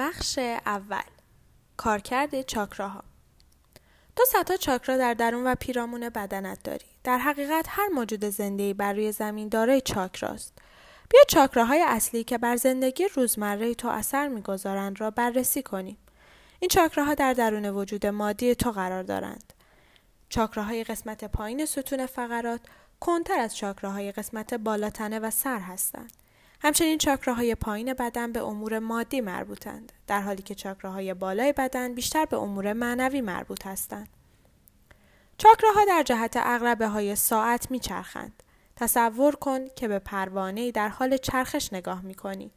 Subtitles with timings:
[0.00, 1.02] بخش اول.
[1.76, 3.04] کارکرد چاکراها.
[4.16, 6.86] دو ستا چاکرا در درون و پیرامون بدنت داری.
[7.04, 10.58] در حقیقت هر موجود زنده بر روی زمین دارای چاکراست.
[11.10, 15.98] بیا چاکراهای اصلی که بر زندگی روزمره تو اثر می‌گذارند را بررسی کنیم.
[16.60, 19.52] این چاکراها در درون وجود مادی تو قرار دارند.
[20.28, 22.60] چاکراهای قسمت پایین ستون فقرات
[23.00, 26.12] کنتر از چاکراهای قسمت بالاتنه و سر هستند.
[26.62, 32.24] همچنین چاکراهای پایین بدن به امور مادی مربوطند در حالی که چاکراهای بالای بدن بیشتر
[32.24, 34.08] به امور معنوی مربوط هستند
[35.38, 38.42] چاکراها در جهت اغربه های ساعت میچرخند
[38.76, 42.50] تصور کن که به پروانه در حال چرخش نگاه می کنی.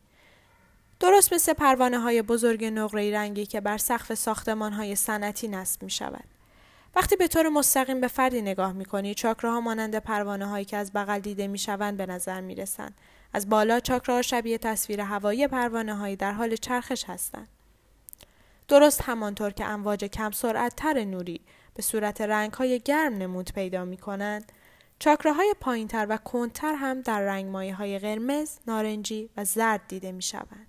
[0.99, 5.89] درست مثل پروانه های بزرگ نقره رنگی که بر سقف ساختمان های سنتی نصب می
[5.89, 6.23] شود.
[6.95, 10.93] وقتی به طور مستقیم به فردی نگاه می کنی چاکراها مانند پروانه هایی که از
[10.93, 12.95] بغل دیده می شوند به نظر می رسند.
[13.33, 17.47] از بالا چاکراها شبیه تصویر هوایی پروانه هایی در حال چرخش هستند.
[18.67, 21.41] درست همانطور که امواج کم سرعت تر نوری
[21.73, 24.51] به صورت رنگ های گرم نمود پیدا می کنند،
[24.99, 30.21] چاکراهای پایینتر و کندتر هم در رنگ مایه های قرمز، نارنجی و زرد دیده می
[30.21, 30.67] شوند.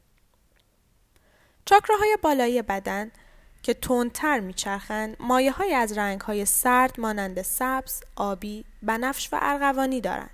[1.65, 3.11] چاکراهای بالایی بدن
[3.63, 10.01] که تندتر میچرخند مایه های از رنگ های سرد مانند سبز، آبی، بنفش و ارغوانی
[10.01, 10.34] دارند.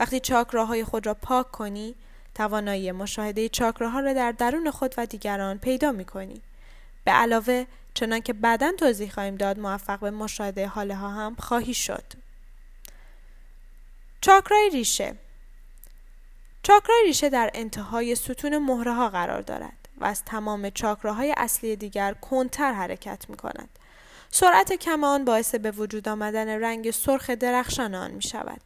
[0.00, 1.94] وقتی چاکراهای خود را پاک کنی،
[2.34, 6.42] توانایی مشاهده چاکراها را در درون خود و دیگران پیدا می کنی.
[7.04, 7.64] به علاوه
[7.94, 12.04] چنانکه بعدا توضیح خواهیم داد موفق به مشاهده حاله ها هم خواهی شد.
[14.20, 15.14] چاکرای ریشه
[16.62, 22.14] چاکرای ریشه در انتهای ستون مهره ها قرار دارد و از تمام چاکراهای اصلی دیگر
[22.14, 23.78] کنتر حرکت می کند.
[24.30, 28.60] سرعت کم آن باعث به وجود آمدن رنگ سرخ درخشان آن می شود.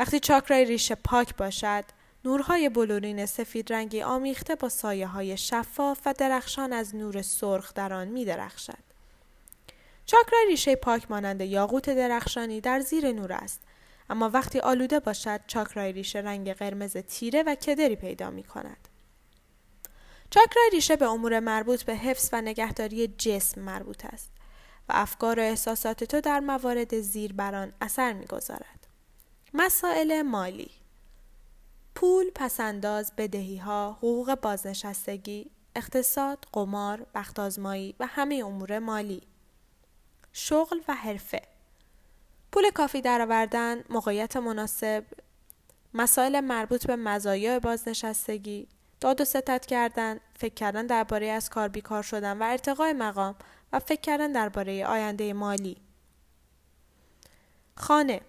[0.00, 1.84] وقتی چاکرای ریشه پاک باشد،
[2.24, 7.92] نورهای بلورین سفید رنگی آمیخته با سایه های شفاف و درخشان از نور سرخ در
[7.92, 8.78] آن می درخشد.
[10.06, 13.60] چاکرای ریشه پاک مانند یاقوت درخشانی در زیر نور است
[14.10, 18.88] اما وقتی آلوده باشد چاکرای ریشه رنگ قرمز تیره و کدری پیدا می کند.
[20.30, 24.30] چاکرای ریشه به امور مربوط به حفظ و نگهداری جسم مربوط است
[24.88, 28.79] و افکار و احساسات تو در موارد زیر بران اثر می‌گذارد.
[29.54, 30.70] مسائل مالی.
[31.94, 39.22] پول، پسنداز، بدهی ها، حقوق بازنشستگی، اقتصاد، قمار، بختازمایی و همه امور مالی.
[40.32, 41.42] شغل و حرفه.
[42.52, 45.04] پول کافی درآوردن، موقعیت مناسب،
[45.94, 48.68] مسائل مربوط به مزایای بازنشستگی،
[49.00, 53.34] داد و ستت کردن، فکر کردن درباره از کار بیکار شدن و ارتقای مقام
[53.72, 55.76] و فکر کردن درباره آینده مالی.
[57.76, 58.20] خانه.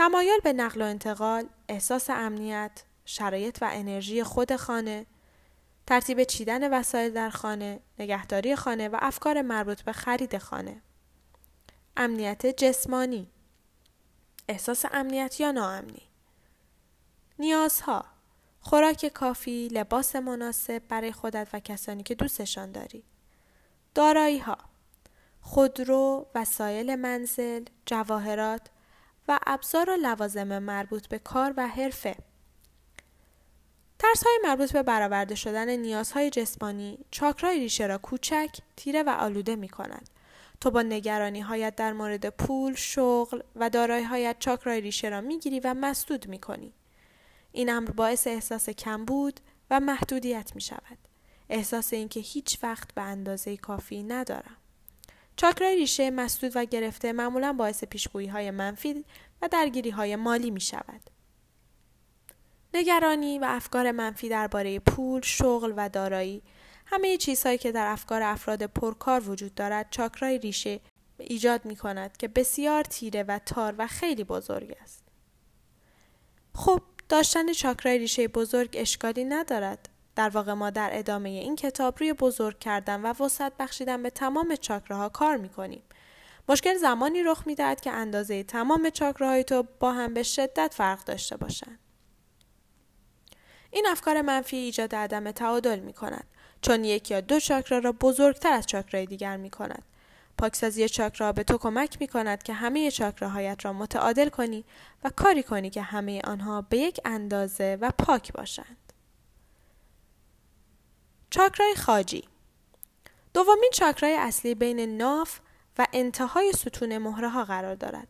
[0.00, 5.06] تمایل به نقل و انتقال، احساس امنیت، شرایط و انرژی خود خانه،
[5.86, 10.82] ترتیب چیدن وسایل در خانه، نگهداری خانه و افکار مربوط به خرید خانه.
[11.96, 13.30] امنیت جسمانی
[14.48, 16.02] احساس امنیت یا ناامنی
[17.38, 18.04] نیازها
[18.60, 23.04] خوراک کافی، لباس مناسب برای خودت و کسانی که دوستشان داری.
[23.94, 24.58] دارایی ها
[25.40, 28.62] خودرو، وسایل منزل، جواهرات
[29.30, 32.16] و ابزار و لوازم مربوط به کار و حرفه.
[33.98, 39.56] ترس های مربوط به برآورده شدن نیازهای جسمانی چاکرای ریشه را کوچک، تیره و آلوده
[39.56, 40.10] می کند.
[40.60, 45.38] تو با نگرانی هایت در مورد پول، شغل و دارایی هایت چاکرای ریشه را می
[45.38, 46.72] گیری و مسدود می کنی.
[47.52, 50.98] این امر باعث احساس کمبود و محدودیت می شود.
[51.48, 54.56] احساس اینکه هیچ وقت به اندازه کافی ندارم.
[55.36, 59.04] چاکرای ریشه مسدود و گرفته معمولا باعث پیشگویی های منفی
[59.42, 61.00] و درگیری های مالی می شود.
[62.74, 66.42] نگرانی و افکار منفی درباره پول، شغل و دارایی
[66.86, 70.80] همه چیزهایی که در افکار افراد پرکار وجود دارد چاکرای ریشه
[71.18, 75.04] ایجاد می کند که بسیار تیره و تار و خیلی بزرگ است.
[76.54, 79.88] خب داشتن چاکرای ریشه بزرگ اشکالی ندارد.
[80.20, 84.56] در واقع ما در ادامه این کتاب روی بزرگ کردن و وسعت بخشیدن به تمام
[84.56, 85.82] چاکراها کار می کنیم.
[86.48, 91.04] مشکل زمانی رخ می دهد که اندازه تمام چاکراهای تو با هم به شدت فرق
[91.04, 91.78] داشته باشند.
[93.70, 96.24] این افکار منفی ایجاد عدم تعادل می کند
[96.62, 99.82] چون یک یا دو چاکرا را بزرگتر از چاکرای دیگر می کند.
[100.38, 104.64] پاکسازی چاکرا به تو کمک می کند که همه چاکراهایت را متعادل کنی
[105.04, 108.89] و کاری کنی که همه آنها به یک اندازه و پاک باشند.
[111.30, 112.24] چاکرای خاجی
[113.34, 115.40] دومین چاکرای اصلی بین ناف
[115.78, 118.08] و انتهای ستون مهره ها قرار دارد.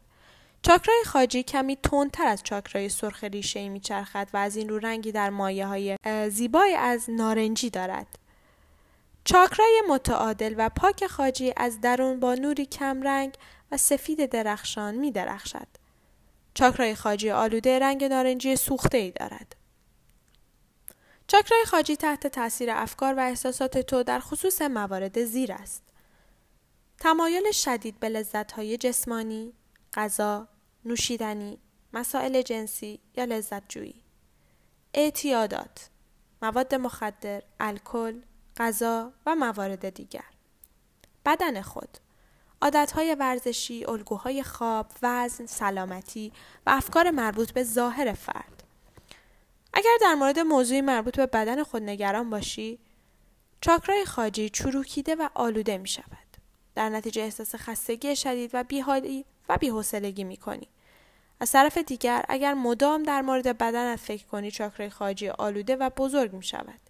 [0.62, 5.31] چاکرای خاجی کمی تندتر از چاکرای سرخ ریشه میچرخد و از این رو رنگی در
[5.31, 5.96] مایه های
[6.31, 8.06] زیبای از نارنجی دارد.
[9.25, 13.34] چاکرای متعادل و پاک خاجی از درون با نوری کمرنگ
[13.73, 15.66] و سفید درخشان می درخشد.
[16.55, 19.60] چاکرای خاجی آلوده رنگ نارنجی سوخته ای دارد.
[21.31, 25.82] چاکرای خاجی تحت تاثیر افکار و احساسات تو در خصوص موارد زیر است.
[26.99, 29.53] تمایل شدید به لذتهای جسمانی،
[29.94, 30.49] غذا،
[30.85, 31.59] نوشیدنی،
[31.93, 34.03] مسائل جنسی یا لذت جویی.
[34.94, 35.88] اعتیادات،
[36.43, 38.21] مواد مخدر، الکل،
[38.56, 40.31] غذا و موارد دیگر.
[41.26, 41.99] بدن خود
[42.62, 46.33] عادتهای ورزشی، الگوهای خواب، وزن، سلامتی
[46.67, 48.50] و افکار مربوط به ظاهر فرد.
[49.72, 52.78] اگر در مورد موضوعی مربوط به بدن خود نگران باشی،
[53.61, 56.37] چاکرای خاجی چروکیده و آلوده می شود.
[56.75, 60.69] در نتیجه احساس خستگی شدید و بیحالی و بیحوصلگی می کنی.
[61.40, 66.32] از طرف دیگر اگر مدام در مورد بدنت فکر کنی چاکرای خاجی آلوده و بزرگ
[66.32, 66.81] می شود.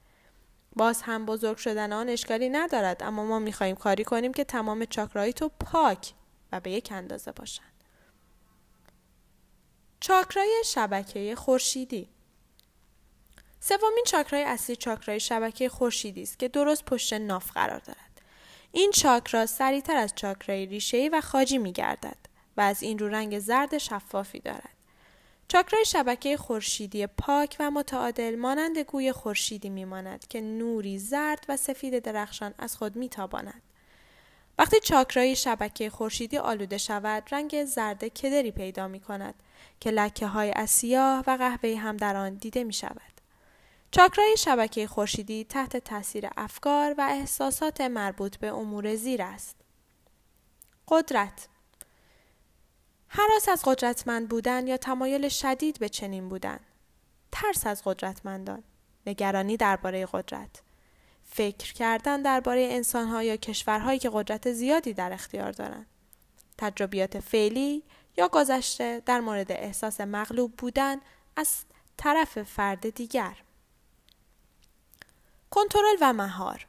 [0.76, 5.32] باز هم بزرگ شدن آن اشکالی ندارد اما ما می‌خواهیم کاری کنیم که تمام چاکرایی
[5.32, 6.12] تو پاک
[6.52, 7.84] و به یک اندازه باشند.
[10.00, 12.08] چاکرای شبکه خورشیدی
[13.60, 18.20] سومین چاکرای اصلی چاکرای شبکه خورشیدی است که درست پشت ناف قرار دارد.
[18.72, 22.16] این چاکرا سریعتر از چاکرای ریشه‌ای و خاجی میگردد
[22.56, 24.74] و از این رو رنگ زرد شفافی دارد.
[25.48, 31.98] چاکرای شبکه خورشیدی پاک و متعادل مانند گوی خورشیدی میماند که نوری زرد و سفید
[31.98, 33.62] درخشان از خود میتاباند.
[34.58, 39.34] وقتی چاکرای شبکه خورشیدی آلوده شود رنگ زرد کدری پیدا می کند
[39.80, 43.09] که لکه های از سیاه و قهوه هم در آن دیده می شود.
[43.92, 49.56] چاکرای شبکه خورشیدی تحت تاثیر افکار و احساسات مربوط به امور زیر است.
[50.88, 51.48] قدرت
[53.08, 56.60] حراس از قدرتمند بودن یا تمایل شدید به چنین بودن.
[57.32, 58.62] ترس از قدرتمندان
[59.06, 60.62] نگرانی درباره قدرت.
[61.24, 65.86] فکر کردن درباره انسانها یا کشورهایی که قدرت زیادی در اختیار دارند.
[66.58, 67.82] تجربیات فعلی
[68.16, 70.96] یا گذشته در مورد احساس مغلوب بودن
[71.36, 71.64] از
[71.96, 73.36] طرف فرد دیگر.
[75.50, 76.66] کنترل و مهار.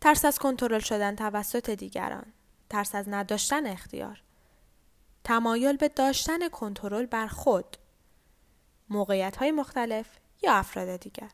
[0.00, 2.32] ترس از کنترل شدن توسط دیگران.
[2.70, 4.22] ترس از نداشتن اختیار.
[5.24, 7.76] تمایل به داشتن کنترل بر خود.
[8.88, 10.06] موقعیت های مختلف
[10.42, 11.30] یا افراد دیگر.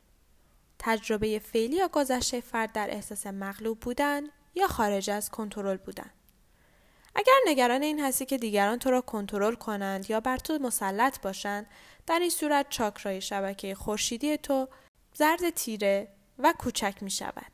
[0.78, 4.22] تجربه فعلی یا گذشته فرد در احساس مغلوب بودن
[4.54, 6.10] یا خارج از کنترل بودن.
[7.14, 11.66] اگر نگران این هستی که دیگران تو را کنترل کنند یا بر تو مسلط باشند
[12.06, 14.68] در این صورت چاکرای شبکه خورشیدی تو
[15.14, 16.08] زرد تیره
[16.42, 17.52] و کوچک می شود.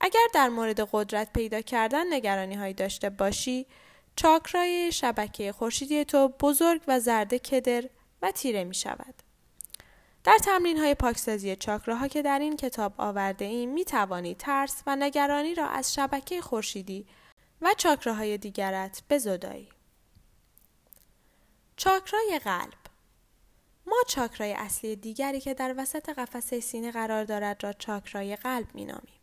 [0.00, 3.66] اگر در مورد قدرت پیدا کردن نگرانی هایی داشته باشی
[4.16, 7.84] چاکرای شبکه خورشیدی تو بزرگ و زرد کدر
[8.22, 9.14] و تیره می شود.
[10.24, 14.96] در تمرین های پاکسازی چاکراها که در این کتاب آورده ایم می توانی ترس و
[14.96, 17.06] نگرانی را از شبکه خورشیدی
[17.62, 19.68] و چاکراهای دیگرت بزدایی.
[21.76, 22.81] چاکرای قلب
[23.86, 28.84] ما چاکرای اصلی دیگری که در وسط قفسه سینه قرار دارد را چاکرای قلب می
[28.84, 29.20] نامیم.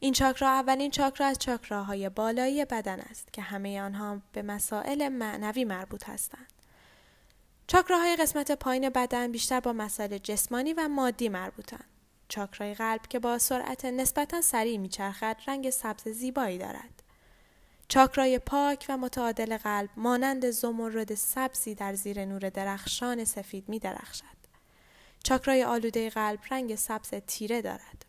[0.00, 5.64] این چاکرا اولین چاکرا از چاکراهای بالایی بدن است که همه آنها به مسائل معنوی
[5.64, 6.52] مربوط هستند.
[7.66, 11.84] چاکراهای قسمت پایین بدن بیشتر با مسائل جسمانی و مادی مربوطند.
[12.28, 17.01] چاکرای قلب که با سرعت نسبتا سریع میچرخد رنگ سبز زیبایی دارد.
[17.92, 24.24] چاکرای پاک و متعادل قلب مانند زمرد سبزی در زیر نور درخشان سفید می درخشد.
[25.24, 28.04] چاکرای آلوده قلب رنگ سبز تیره دارد.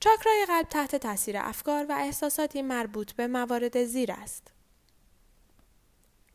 [0.00, 4.52] چاکرای قلب تحت تاثیر افکار و احساساتی مربوط به موارد زیر است.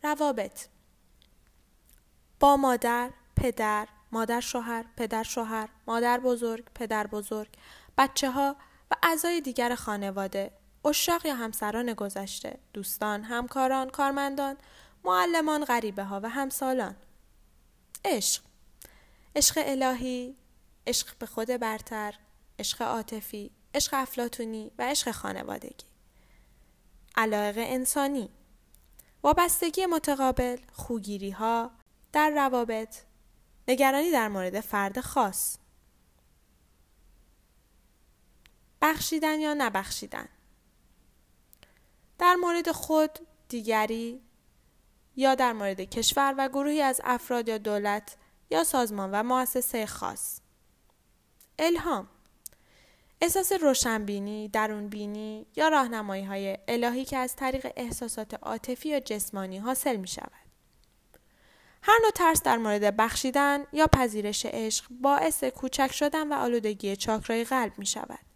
[0.04, 0.68] روابط
[2.40, 7.50] با مادر، پدر، مادر شوهر، پدر شوهر، مادر بزرگ، پدر بزرگ،
[7.98, 8.56] بچه ها
[8.92, 14.58] و اعضای دیگر خانواده، اشاق یا همسران گذشته، دوستان، همکاران، کارمندان،
[15.04, 16.96] معلمان، غریبه ها و همسالان.
[18.06, 18.44] عشق.
[19.36, 20.36] عشق الهی،
[20.88, 22.16] عشق به خود برتر،
[22.60, 25.86] عشق عاطفی، عشق افلاتونی و عشق خانوادگی.
[27.16, 28.30] علایق انسانی.
[29.24, 31.72] وابستگی متقابل خوگیری ها
[32.12, 32.98] در روابط
[33.68, 35.58] نگرانی در مورد فرد خاص.
[38.82, 40.28] بخشیدن یا نبخشیدن.
[42.20, 44.22] در مورد خود دیگری
[45.16, 48.16] یا در مورد کشور و گروهی از افراد یا دولت
[48.50, 50.42] یا سازمان و مؤسسه خاص
[51.60, 52.08] الهام
[53.22, 59.96] احساس روشنبینی، درونبینی یا راهنمایی های الهی که از طریق احساسات عاطفی یا جسمانی حاصل
[59.96, 60.32] می شود.
[61.82, 67.44] هر نوع ترس در مورد بخشیدن یا پذیرش عشق باعث کوچک شدن و آلودگی چاکرای
[67.44, 68.29] قلب می شود.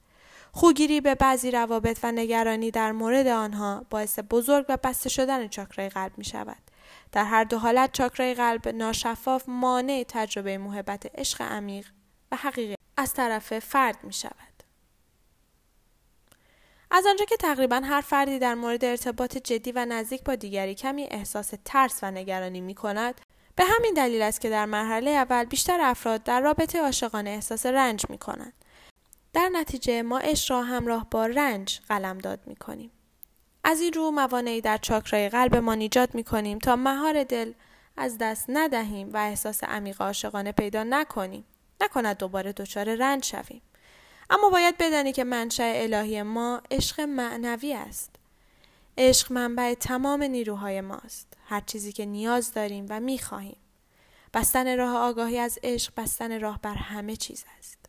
[0.56, 5.90] خوگیری به بعضی روابط و نگرانی در مورد آنها باعث بزرگ و بسته شدن چاکرای
[5.90, 6.62] قلب می شود.
[7.12, 11.88] در هر دو حالت چاکرای قلب ناشفاف مانع تجربه محبت عشق عمیق
[12.32, 14.34] و حقیقی از طرف فرد می شود.
[16.92, 21.04] از آنجا که تقریبا هر فردی در مورد ارتباط جدی و نزدیک با دیگری کمی
[21.04, 23.22] احساس ترس و نگرانی می کند
[23.56, 28.06] به همین دلیل است که در مرحله اول بیشتر افراد در رابطه عاشقانه احساس رنج
[28.10, 28.63] می کنند.
[29.34, 32.92] در نتیجه ما عشق را همراه با رنج قلمداد می کنیم.
[33.64, 37.54] از این رو موانعی در چاکرای قلبمان ایجاد می کنیم تا مهار دل
[37.98, 41.46] از دست ندهیم و احساس عمیق عاشقانه پیدا نکنیم.
[41.82, 43.62] نکند دوباره دچار رنج شویم.
[44.30, 48.16] اما باید بدانی که منشأ الهی ما عشق معنوی است.
[48.98, 51.38] عشق منبع تمام نیروهای ماست.
[51.46, 53.58] هر چیزی که نیاز داریم و می‌خواهیم.
[54.34, 57.83] بستن راه آگاهی از عشق بستن راه بر همه چیز است.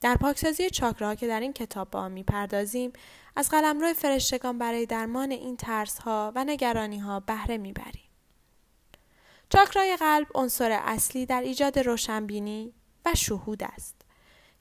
[0.00, 2.92] در پاکسازی چاکراها که در این کتاب با آن می‌پردازیم
[3.36, 8.08] از قلمرو فرشتگان برای درمان این ترس ها و نگرانی ها بهره می‌بریم.
[9.48, 12.72] چاکرای قلب عنصر اصلی در ایجاد روشنبینی
[13.06, 13.94] و شهود است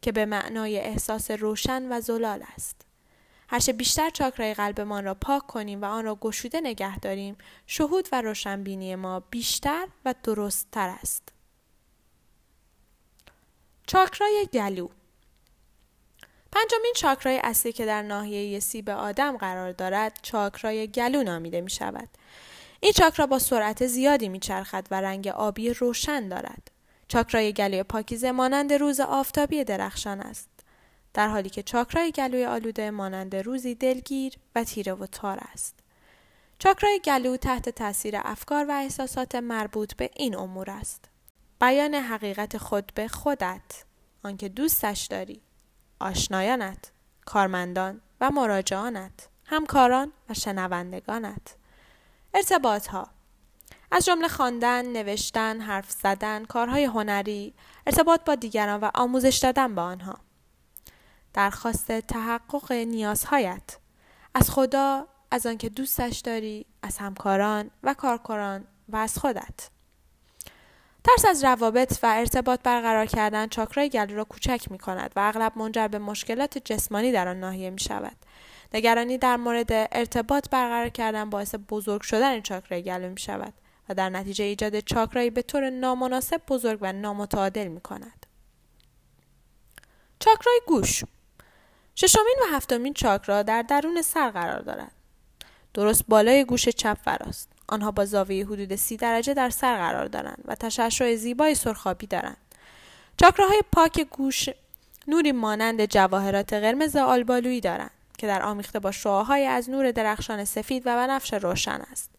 [0.01, 2.81] که به معنای احساس روشن و زلال است.
[3.49, 8.21] هرچه بیشتر چاکرای قلبمان را پاک کنیم و آن را گشوده نگه داریم شهود و
[8.21, 11.33] روشنبینی ما بیشتر و درستتر است.
[13.87, 14.87] چاکرای گلو
[16.69, 22.09] پنجمین چاکرای اصلی که در ناحیه سیب آدم قرار دارد چاکرای گلو نامیده می شود.
[22.79, 26.71] این چاکرا با سرعت زیادی می چرخد و رنگ آبی روشن دارد.
[27.07, 30.49] چاکرای گلوی پاکیزه مانند روز آفتابی درخشان است.
[31.13, 35.75] در حالی که چاکرای گلوی آلوده مانند روزی دلگیر و تیره و تار است.
[36.59, 41.05] چاکرای گلو تحت تاثیر افکار و احساسات مربوط به این امور است.
[41.61, 43.85] بیان حقیقت خود به خودت،
[44.23, 45.41] آنکه دوستش داری،
[45.99, 46.91] آشنایانت،
[47.25, 51.55] کارمندان و مراجعانت، همکاران و شنوندگانت.
[52.33, 53.07] ارتباط ها
[53.91, 57.53] از جمله خواندن، نوشتن، حرف زدن، کارهای هنری،
[57.87, 60.17] ارتباط با دیگران و آموزش دادن با آنها.
[61.33, 63.77] درخواست تحقق نیازهایت
[64.33, 69.69] از خدا از آنکه دوستش داری از همکاران و کارکنان و از خودت
[71.07, 75.57] ترس از روابط و ارتباط برقرار کردن چاکرای گلو را کوچک می کند و اغلب
[75.57, 78.15] منجر به مشکلات جسمانی در آن ناحیه می شود.
[78.73, 83.53] نگرانی در مورد ارتباط برقرار کردن باعث بزرگ شدن چاکرای گلو می شود
[83.89, 88.25] و در نتیجه ایجاد چاکرایی به طور نامناسب بزرگ و نامتعادل می کند.
[90.19, 91.03] چاکرای گوش
[91.95, 94.91] ششمین و هفتمین چاکرا در درون سر قرار دارد.
[95.73, 97.56] درست بالای گوش چپ فراست.
[97.67, 102.37] آنها با زاویه حدود سی درجه در سر قرار دارند و تشعشع زیبای سرخابی دارند.
[103.17, 104.49] چاکراهای پاک گوش
[105.07, 110.83] نوری مانند جواهرات قرمز آلبالویی دارند که در آمیخته با شعاهای از نور درخشان سفید
[110.85, 112.09] و بنفش روشن است.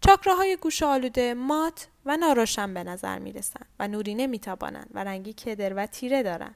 [0.00, 5.04] چاکراهای گوش آلوده مات و ناروشن به نظر می رسند و نوری نمی تابانند و
[5.04, 6.54] رنگی کدر و تیره دارند.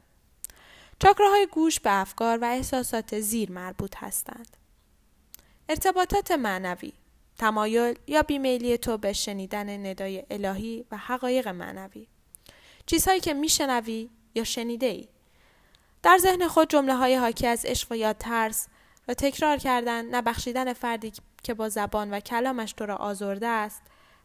[0.99, 4.57] چاکراهای گوش به افکار و احساسات زیر مربوط هستند.
[5.69, 6.93] ارتباطات معنوی
[7.39, 12.07] تمایل یا بیمیلی تو به شنیدن ندای الهی و حقایق معنوی
[12.87, 15.09] چیزهایی که میشنوی یا شنیده ای
[16.03, 18.69] در ذهن خود جمله های حاکی از عشق و یا ترس
[19.09, 21.13] و تکرار کردن نبخشیدن فردی
[21.43, 23.83] که با زبان و کلامش تو را آزرده است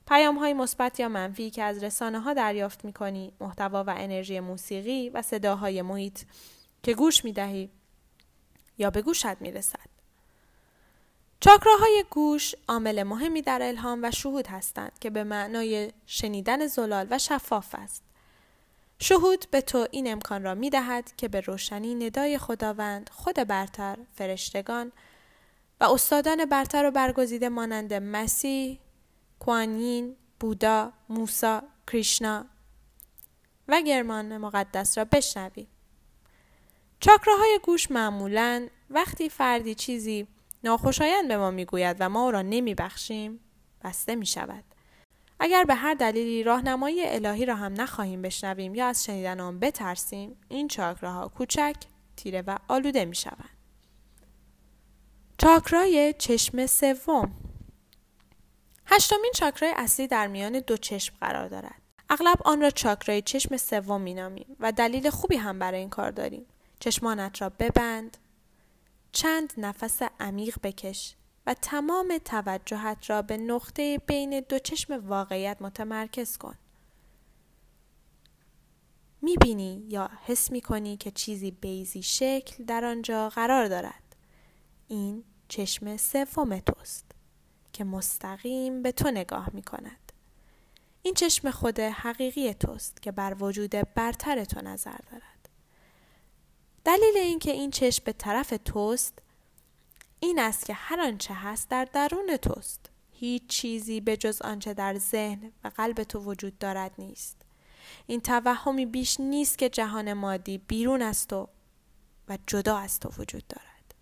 [0.08, 4.40] پیام های مثبت یا منفی که از رسانه ها دریافت می کنی محتوا و انرژی
[4.40, 6.20] موسیقی و صداهای محیط
[6.84, 7.70] که گوش می دهی
[8.78, 9.89] یا به گوشت می رسد.
[11.42, 17.18] چاکراهای گوش عامل مهمی در الهام و شهود هستند که به معنای شنیدن زلال و
[17.18, 18.04] شفاف است.
[19.00, 23.98] شهود به تو این امکان را می دهد که به روشنی ندای خداوند خود برتر،
[24.16, 24.92] فرشتگان
[25.82, 28.80] و استادان برتر و برگزیده مانند مسیح،
[29.40, 32.46] کوانین، بودا، موسا، کریشنا
[33.68, 35.68] و گرمان مقدس را بشنوی.
[37.00, 40.28] چاکراهای گوش معمولا وقتی فردی چیزی
[40.64, 43.40] ناخوشایند به ما می‌گوید و ما او را نمیبخشیم
[43.84, 44.64] بسته می شود.
[45.40, 50.38] اگر به هر دلیلی راهنمایی الهی را هم نخواهیم بشنویم یا از شنیدن آن بترسیم
[50.50, 51.76] این چاکراها کوچک
[52.16, 53.50] تیره و آلوده می شود.
[55.38, 57.32] چاکرای چشم سوم
[58.86, 61.82] هشتمین چاکرای اصلی در میان دو چشم قرار دارد.
[62.10, 66.46] اغلب آن را چاکرای چشم سوم مینامیم و دلیل خوبی هم برای این کار داریم.
[66.80, 68.18] چشمانت را ببند،
[69.20, 76.38] چند نفس عمیق بکش و تمام توجهت را به نقطه بین دو چشم واقعیت متمرکز
[76.38, 76.56] کن.
[79.22, 84.16] می‌بینی یا حس می‌کنی که چیزی بیزی شکل در آنجا قرار دارد.
[84.88, 87.12] این چشم سوم توست
[87.74, 90.12] که مستقیم به تو نگاه می کند.
[91.02, 95.39] این چشم خود حقیقی توست که بر وجود برتر تو نظر دارد.
[96.90, 99.20] دلیل اینکه این چشم به طرف توست
[100.20, 102.90] این است که هر آنچه هست در درون توست.
[103.12, 107.42] هیچ چیزی به جز آنچه در ذهن و قلب تو وجود دارد نیست.
[108.08, 111.48] این توهمی بیش نیست که جهان مادی بیرون از تو
[112.30, 113.96] و جدا از تو وجود دارد.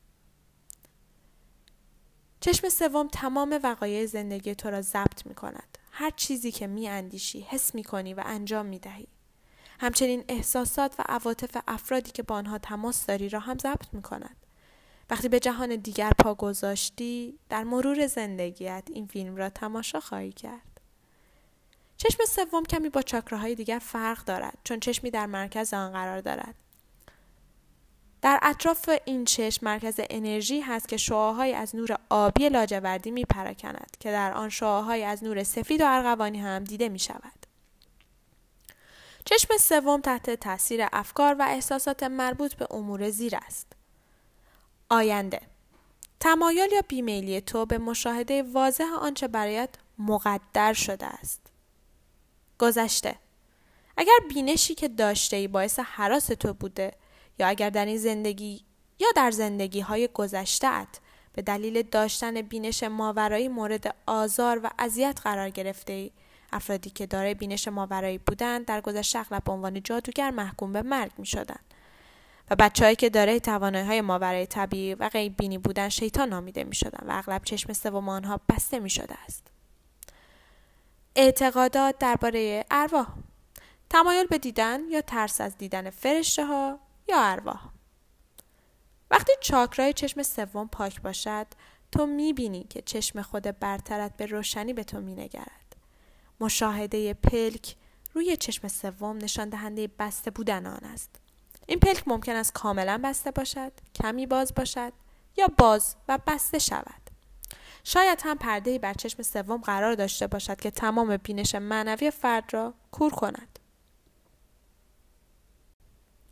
[2.39, 5.77] چشم سوم تمام وقایع زندگی تو را ضبط می کند.
[5.91, 9.07] هر چیزی که می اندیشی، حس می کنی و انجام می دهی.
[9.79, 14.35] همچنین احساسات و عواطف افرادی که با آنها تماس داری را هم ضبط می کند.
[15.09, 20.81] وقتی به جهان دیگر پا گذاشتی در مرور زندگیت این فیلم را تماشا خواهی کرد.
[21.97, 26.55] چشم سوم کمی با چاکراهای دیگر فرق دارد چون چشمی در مرکز آن قرار دارد.
[28.21, 33.97] در اطراف این چشم مرکز انرژی هست که شعاهای از نور آبی لاجوردی می پراکند
[33.99, 37.36] که در آن شعاهای از نور سفید و ارغوانی هم دیده می شود.
[39.29, 43.67] چشم سوم تحت تاثیر افکار و احساسات مربوط به امور زیر است.
[44.89, 45.41] آینده
[46.19, 49.69] تمایل یا بیمیلی تو به مشاهده واضح آنچه برایت
[49.99, 51.41] مقدر شده است.
[52.59, 53.15] گذشته
[53.97, 56.93] اگر بینشی که داشته ای باعث حراس تو بوده
[57.39, 58.65] یا اگر در این زندگی
[58.99, 60.99] یا در زندگی های گذشتهت
[61.33, 66.11] به دلیل داشتن بینش ماورایی مورد آزار و اذیت قرار گرفته ای
[66.51, 71.11] افرادی که دارای بینش ماورایی بودند در گذشته اغلب به عنوان جادوگر محکوم به مرگ
[71.17, 71.73] می شدند.
[72.49, 76.75] و بچههایی که دارای توانایی های ماورای طبیعی و غیب بینی بودن شیطان نامیده می
[76.75, 79.47] شدن و اغلب چشم سوم آنها بسته می شده است.
[81.15, 83.07] اعتقادات درباره ارواح
[83.89, 87.69] تمایل به دیدن یا ترس از دیدن فرشته ها یا ارواح
[89.11, 91.47] وقتی چاکرای چشم سوم پاک باشد
[91.91, 95.66] تو می‌بینی که چشم خود برترت به روشنی به تو مینگرد
[96.39, 97.75] مشاهده پلک
[98.13, 101.09] روی چشم سوم نشان دهنده بسته بودن آن است.
[101.67, 104.93] این پلک ممکن است کاملا بسته باشد کمی باز باشد
[105.37, 107.01] یا باز و بسته شود.
[107.83, 112.73] شاید هم پرده بر چشم سوم قرار داشته باشد که تمام بینش معنوی فرد را
[112.91, 113.59] کور کند.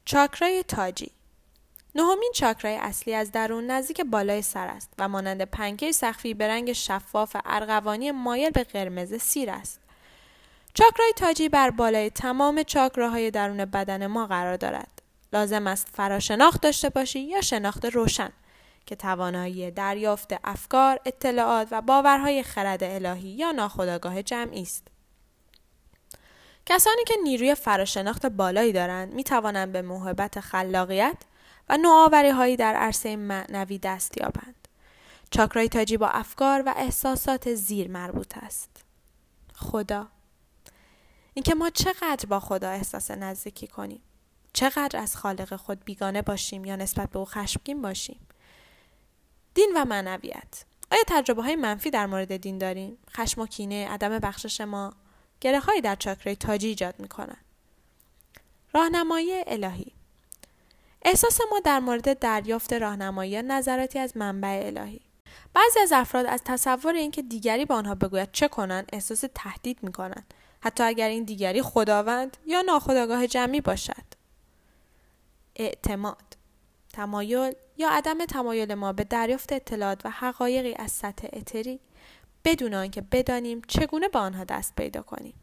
[0.06, 1.12] چاکرای تاجی.
[1.96, 6.74] نهمین چاکرای اصلی از درون نزدیک بالای سر است و مانند پنکه سخفی به رنگ
[6.74, 9.85] شفاف ارغوانی مایل به قرمز سیر است.
[10.78, 15.02] چاکرای تاجی بر بالای تمام چاکراهای درون بدن ما قرار دارد.
[15.34, 18.30] لازم است فراشناخت داشته باشی یا شناخت روشن
[18.86, 24.88] که توانایی دریافت افکار، اطلاعات و باورهای خرد الهی یا ناخودآگاه جمعی است.
[26.66, 31.18] کسانی که نیروی فراشناخت بالایی دارند می توانند به محبت خلاقیت
[31.70, 34.68] و نوآوری هایی در عرصه معنوی دست یابند.
[35.30, 38.70] چاکرای تاجی با افکار و احساسات زیر مربوط است.
[39.56, 40.08] خدا
[41.36, 44.02] اینکه ما چقدر با خدا احساس نزدیکی کنیم.
[44.54, 48.20] چقدر از خالق خود بیگانه باشیم یا نسبت به او خشمگین باشیم.
[49.54, 50.66] دین و معنویت.
[50.92, 54.94] آیا تجربه های منفی در مورد دین داریم؟ خشم و کینه عدم بخشش ما
[55.42, 57.38] گره هایی در چاکرای تاجی ایجاد می کنن.
[58.74, 59.92] راهنمایی الهی.
[61.02, 65.02] احساس ما در مورد دریافت راهنمایی نظراتی از منبع الهی.
[65.54, 69.92] بعضی از افراد از تصور اینکه دیگری به آنها بگوید چه کنند احساس تهدید می
[69.92, 70.34] کنند
[70.66, 74.06] حتی اگر این دیگری خداوند یا ناخداگاه جمعی باشد
[75.56, 76.38] اعتماد
[76.94, 81.80] تمایل یا عدم تمایل ما به دریافت اطلاعات و حقایقی از سطح اتری
[82.46, 85.34] بدون آنکه بدانیم چگونه به آنها دست پیدا کنیم.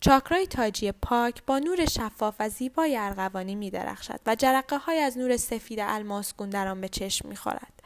[0.00, 5.18] چاکرای تاجی پاک با نور شفاف و زیبای ارغوانی می درخشد و جرقه های از
[5.18, 7.79] نور سفید الماسگون در آن به چشم می خورد.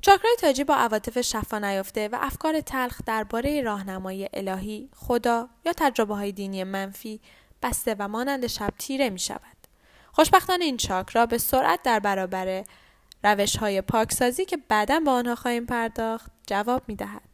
[0.00, 6.14] چاکرای تاجی با عواطف شفا نیافته و افکار تلخ درباره راهنمایی الهی، خدا یا تجربه
[6.14, 7.20] های دینی منفی
[7.62, 9.56] بسته و مانند شب تیره می شود.
[10.12, 12.64] خوشبختانه این چاکرا به سرعت در برابر
[13.24, 17.29] روش های پاکسازی که بعدا با آنها خواهیم پرداخت جواب می دهد.